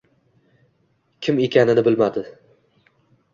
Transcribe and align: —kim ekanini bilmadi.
—kim 1.27 1.41
ekanini 1.43 1.85
bilmadi. 1.89 2.25